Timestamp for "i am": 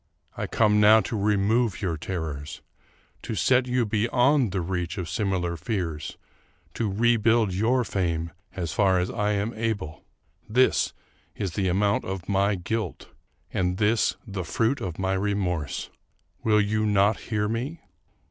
9.11-9.53